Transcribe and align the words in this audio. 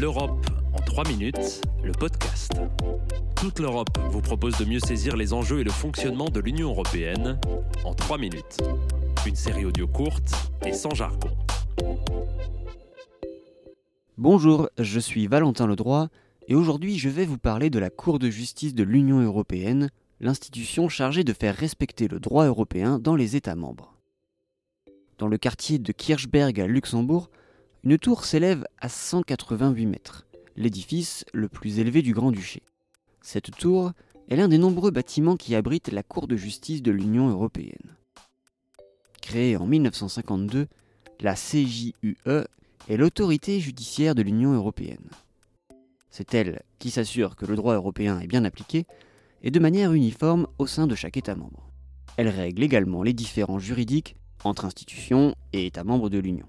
L'Europe 0.00 0.46
en 0.72 0.80
3 0.80 1.06
minutes, 1.08 1.60
le 1.84 1.92
podcast. 1.92 2.52
Toute 3.36 3.58
l'Europe 3.58 3.98
vous 4.10 4.22
propose 4.22 4.56
de 4.56 4.64
mieux 4.64 4.80
saisir 4.80 5.16
les 5.16 5.34
enjeux 5.34 5.60
et 5.60 5.64
le 5.64 5.70
fonctionnement 5.70 6.30
de 6.30 6.40
l'Union 6.40 6.70
européenne 6.70 7.38
en 7.84 7.94
3 7.94 8.16
minutes. 8.16 8.56
Une 9.26 9.36
série 9.36 9.66
audio 9.66 9.86
courte 9.86 10.32
et 10.64 10.72
sans 10.72 10.94
jargon. 10.94 11.28
Bonjour, 14.16 14.70
je 14.78 14.98
suis 14.98 15.26
Valentin 15.26 15.66
Ledroit 15.66 16.08
et 16.48 16.54
aujourd'hui 16.54 16.98
je 16.98 17.10
vais 17.10 17.26
vous 17.26 17.38
parler 17.38 17.68
de 17.68 17.78
la 17.78 17.90
Cour 17.90 18.18
de 18.18 18.30
justice 18.30 18.74
de 18.74 18.84
l'Union 18.84 19.20
européenne, 19.20 19.90
l'institution 20.20 20.88
chargée 20.88 21.22
de 21.22 21.34
faire 21.34 21.54
respecter 21.54 22.08
le 22.08 22.18
droit 22.18 22.46
européen 22.46 22.98
dans 22.98 23.14
les 23.14 23.36
États 23.36 23.56
membres. 23.56 23.94
Dans 25.18 25.28
le 25.28 25.36
quartier 25.36 25.78
de 25.78 25.92
Kirchberg 25.92 26.58
à 26.58 26.66
Luxembourg, 26.66 27.28
une 27.84 27.98
tour 27.98 28.24
s'élève 28.24 28.64
à 28.80 28.88
188 28.88 29.86
mètres, 29.86 30.24
l'édifice 30.54 31.24
le 31.32 31.48
plus 31.48 31.80
élevé 31.80 32.02
du 32.02 32.14
Grand-Duché. 32.14 32.62
Cette 33.22 33.50
tour 33.50 33.90
est 34.28 34.36
l'un 34.36 34.46
des 34.46 34.58
nombreux 34.58 34.92
bâtiments 34.92 35.36
qui 35.36 35.56
abritent 35.56 35.90
la 35.90 36.04
Cour 36.04 36.28
de 36.28 36.36
justice 36.36 36.80
de 36.82 36.92
l'Union 36.92 37.28
européenne. 37.28 37.96
Créée 39.20 39.56
en 39.56 39.66
1952, 39.66 40.68
la 41.20 41.34
CJUE 41.34 41.94
est 42.88 42.96
l'autorité 42.96 43.58
judiciaire 43.58 44.14
de 44.14 44.22
l'Union 44.22 44.52
européenne. 44.52 45.10
C'est 46.08 46.34
elle 46.34 46.62
qui 46.78 46.90
s'assure 46.90 47.34
que 47.34 47.46
le 47.46 47.56
droit 47.56 47.74
européen 47.74 48.20
est 48.20 48.28
bien 48.28 48.44
appliqué 48.44 48.86
et 49.42 49.50
de 49.50 49.58
manière 49.58 49.92
uniforme 49.92 50.46
au 50.58 50.68
sein 50.68 50.86
de 50.86 50.94
chaque 50.94 51.16
État 51.16 51.34
membre. 51.34 51.68
Elle 52.16 52.28
règle 52.28 52.62
également 52.62 53.02
les 53.02 53.12
différences 53.12 53.62
juridiques 53.62 54.14
entre 54.44 54.66
institutions 54.66 55.34
et 55.52 55.66
États 55.66 55.84
membres 55.84 56.10
de 56.10 56.18
l'Union. 56.18 56.46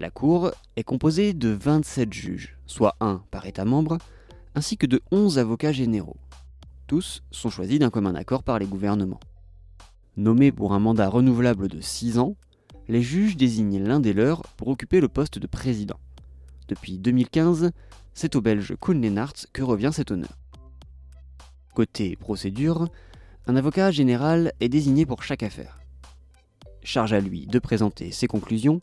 La 0.00 0.08
Cour 0.08 0.52
est 0.76 0.82
composée 0.82 1.34
de 1.34 1.50
27 1.50 2.10
juges, 2.10 2.56
soit 2.64 2.96
un 3.00 3.22
par 3.30 3.44
État 3.44 3.66
membre, 3.66 3.98
ainsi 4.54 4.78
que 4.78 4.86
de 4.86 5.02
11 5.10 5.38
avocats 5.38 5.72
généraux. 5.72 6.16
Tous 6.86 7.22
sont 7.30 7.50
choisis 7.50 7.78
d'un 7.78 7.90
commun 7.90 8.14
accord 8.14 8.42
par 8.42 8.58
les 8.58 8.64
gouvernements. 8.64 9.20
Nommés 10.16 10.52
pour 10.52 10.72
un 10.72 10.78
mandat 10.78 11.10
renouvelable 11.10 11.68
de 11.68 11.82
6 11.82 12.18
ans, 12.18 12.34
les 12.88 13.02
juges 13.02 13.36
désignent 13.36 13.84
l'un 13.84 14.00
des 14.00 14.14
leurs 14.14 14.40
pour 14.56 14.68
occuper 14.68 15.02
le 15.02 15.08
poste 15.08 15.38
de 15.38 15.46
président. 15.46 16.00
Depuis 16.68 16.98
2015, 16.98 17.70
c'est 18.14 18.36
au 18.36 18.40
Belge 18.40 18.74
Koen 18.80 19.02
Lennart 19.02 19.34
que 19.52 19.62
revient 19.62 19.90
cet 19.92 20.10
honneur. 20.10 20.38
Côté 21.74 22.16
procédure, 22.16 22.88
un 23.46 23.54
avocat 23.54 23.90
général 23.90 24.54
est 24.60 24.70
désigné 24.70 25.04
pour 25.04 25.22
chaque 25.22 25.42
affaire. 25.42 25.78
Charge 26.82 27.12
à 27.12 27.20
lui 27.20 27.46
de 27.46 27.58
présenter 27.58 28.12
ses 28.12 28.28
conclusions 28.28 28.80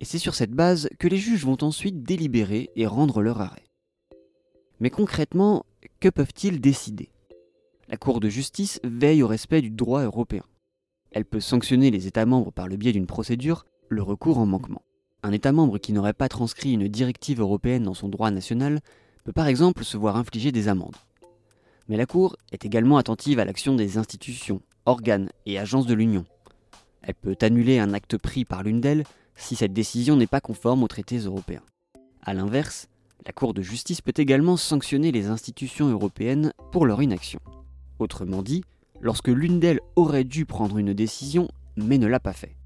et 0.00 0.04
c'est 0.04 0.18
sur 0.18 0.34
cette 0.34 0.52
base 0.52 0.88
que 0.98 1.08
les 1.08 1.16
juges 1.16 1.44
vont 1.44 1.58
ensuite 1.62 2.02
délibérer 2.02 2.70
et 2.76 2.86
rendre 2.86 3.22
leur 3.22 3.40
arrêt. 3.40 3.64
Mais 4.80 4.90
concrètement, 4.90 5.64
que 6.00 6.08
peuvent-ils 6.08 6.60
décider? 6.60 7.10
La 7.88 7.96
Cour 7.96 8.20
de 8.20 8.28
justice 8.28 8.80
veille 8.82 9.22
au 9.22 9.28
respect 9.28 9.62
du 9.62 9.70
droit 9.70 10.02
européen. 10.02 10.44
Elle 11.10 11.24
peut 11.24 11.40
sanctionner 11.40 11.90
les 11.90 12.06
États 12.06 12.26
membres 12.26 12.50
par 12.50 12.66
le 12.66 12.76
biais 12.76 12.92
d'une 12.92 13.06
procédure, 13.06 13.66
le 13.88 14.02
recours 14.02 14.38
en 14.38 14.46
manquement. 14.46 14.82
Un 15.22 15.32
État 15.32 15.52
membre 15.52 15.78
qui 15.78 15.92
n'aurait 15.92 16.12
pas 16.12 16.28
transcrit 16.28 16.72
une 16.72 16.88
directive 16.88 17.40
européenne 17.40 17.84
dans 17.84 17.94
son 17.94 18.08
droit 18.08 18.30
national 18.30 18.80
peut 19.24 19.32
par 19.32 19.46
exemple 19.46 19.84
se 19.84 19.96
voir 19.96 20.16
infliger 20.16 20.52
des 20.52 20.68
amendes. 20.68 20.96
Mais 21.88 21.96
la 21.96 22.06
Cour 22.06 22.36
est 22.52 22.64
également 22.64 22.98
attentive 22.98 23.38
à 23.38 23.44
l'action 23.44 23.74
des 23.74 23.96
institutions, 23.96 24.60
organes 24.86 25.30
et 25.46 25.58
agences 25.58 25.86
de 25.86 25.94
l'Union. 25.94 26.24
Elle 27.02 27.14
peut 27.14 27.36
annuler 27.42 27.78
un 27.78 27.92
acte 27.92 28.16
pris 28.16 28.44
par 28.44 28.62
l'une 28.62 28.80
d'elles 28.80 29.04
si 29.36 29.56
cette 29.56 29.72
décision 29.72 30.16
n'est 30.16 30.26
pas 30.26 30.40
conforme 30.40 30.82
aux 30.82 30.88
traités 30.88 31.18
européens. 31.18 31.62
A 32.22 32.34
l'inverse, 32.34 32.88
la 33.26 33.32
Cour 33.32 33.54
de 33.54 33.62
justice 33.62 34.00
peut 34.00 34.14
également 34.16 34.56
sanctionner 34.56 35.12
les 35.12 35.26
institutions 35.26 35.88
européennes 35.88 36.52
pour 36.72 36.86
leur 36.86 37.02
inaction. 37.02 37.40
Autrement 37.98 38.42
dit, 38.42 38.62
lorsque 39.00 39.28
l'une 39.28 39.60
d'elles 39.60 39.80
aurait 39.96 40.24
dû 40.24 40.46
prendre 40.46 40.78
une 40.78 40.94
décision 40.94 41.48
mais 41.76 41.98
ne 41.98 42.06
l'a 42.06 42.20
pas 42.20 42.32
fait. 42.32 42.56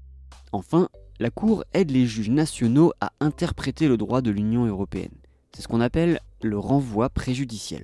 Enfin, 0.51 0.89
la 1.19 1.29
Cour 1.29 1.63
aide 1.73 1.91
les 1.91 2.05
juges 2.05 2.29
nationaux 2.29 2.93
à 3.01 3.11
interpréter 3.19 3.87
le 3.87 3.97
droit 3.97 4.21
de 4.21 4.31
l'Union 4.31 4.65
européenne. 4.65 5.15
C'est 5.53 5.61
ce 5.61 5.67
qu'on 5.67 5.81
appelle 5.81 6.19
le 6.41 6.57
renvoi 6.57 7.09
préjudiciel. 7.09 7.83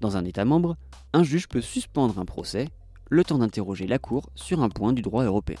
Dans 0.00 0.16
un 0.16 0.24
État 0.24 0.44
membre, 0.44 0.76
un 1.12 1.22
juge 1.22 1.48
peut 1.48 1.60
suspendre 1.60 2.18
un 2.18 2.24
procès, 2.24 2.68
le 3.08 3.24
temps 3.24 3.38
d'interroger 3.38 3.86
la 3.86 3.98
Cour 3.98 4.30
sur 4.34 4.62
un 4.62 4.68
point 4.68 4.92
du 4.92 5.02
droit 5.02 5.24
européen. 5.24 5.60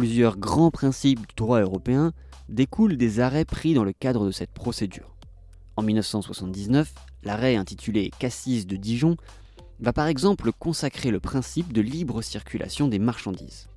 Plusieurs 0.00 0.38
grands 0.38 0.70
principes 0.70 1.28
du 1.28 1.34
droit 1.36 1.60
européen 1.60 2.14
découlent 2.48 2.96
des 2.96 3.20
arrêts 3.20 3.44
pris 3.44 3.74
dans 3.74 3.84
le 3.84 3.92
cadre 3.92 4.24
de 4.24 4.30
cette 4.30 4.50
procédure. 4.50 5.14
En 5.76 5.82
1979, 5.82 6.94
l'arrêt 7.22 7.56
intitulé 7.56 8.10
Cassis 8.18 8.66
de 8.66 8.76
Dijon 8.76 9.18
va 9.78 9.92
par 9.92 10.06
exemple 10.06 10.52
consacrer 10.58 11.10
le 11.10 11.20
principe 11.20 11.74
de 11.74 11.82
libre 11.82 12.22
circulation 12.22 12.88
des 12.88 12.98
marchandises. 12.98 13.68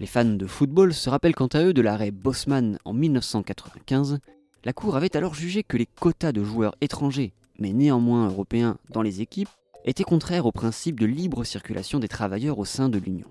Les 0.00 0.06
fans 0.06 0.24
de 0.24 0.46
football 0.48 0.92
se 0.92 1.08
rappellent 1.08 1.36
quant 1.36 1.46
à 1.46 1.62
eux 1.62 1.72
de 1.72 1.80
l'arrêt 1.80 2.10
Bosman 2.10 2.80
en 2.84 2.92
1995. 2.92 4.18
La 4.64 4.72
Cour 4.72 4.96
avait 4.96 5.16
alors 5.16 5.34
jugé 5.34 5.62
que 5.62 5.76
les 5.76 5.86
quotas 5.86 6.32
de 6.32 6.42
joueurs 6.42 6.74
étrangers, 6.80 7.34
mais 7.60 7.72
néanmoins 7.72 8.26
européens, 8.26 8.78
dans 8.90 9.02
les 9.02 9.20
équipes, 9.20 9.50
étaient 9.84 10.02
contraires 10.02 10.46
au 10.46 10.50
principe 10.50 10.98
de 10.98 11.06
libre 11.06 11.44
circulation 11.44 12.00
des 12.00 12.08
travailleurs 12.08 12.58
au 12.58 12.64
sein 12.64 12.88
de 12.88 12.98
l'Union 12.98 13.28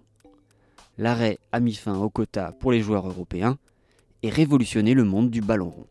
l'arrêt 0.97 1.37
a 1.51 1.59
mis 1.59 1.75
fin 1.75 1.97
aux 1.97 2.09
quotas 2.09 2.51
pour 2.51 2.71
les 2.71 2.81
joueurs 2.81 3.07
européens 3.07 3.57
et 4.21 4.29
révolutionné 4.29 4.93
le 4.93 5.03
monde 5.03 5.29
du 5.29 5.41
ballon 5.41 5.69
rond. 5.69 5.87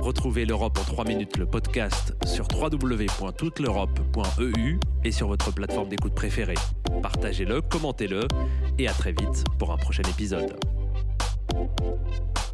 Retrouvez 0.00 0.46
l'Europe 0.46 0.78
en 0.78 0.84
3 0.84 1.04
minutes, 1.04 1.36
le 1.36 1.44
podcast 1.44 2.14
sur 2.24 2.48
www.touteleurope.eu 2.50 4.80
et 5.04 5.12
sur 5.12 5.28
votre 5.28 5.52
plateforme 5.52 5.90
d'écoute 5.90 6.14
préférée. 6.14 6.54
Partagez-le, 7.02 7.60
commentez-le 7.60 8.26
et 8.78 8.88
à 8.88 8.92
très 8.92 9.12
vite 9.12 9.44
pour 9.58 9.70
un 9.70 9.76
prochain 9.76 10.04
épisode. 10.04 10.58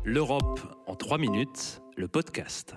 L'Europe 0.05 0.59
en 0.88 0.97
3 0.97 1.19
minutes, 1.19 1.81
le 1.97 2.09
podcast. 2.09 2.75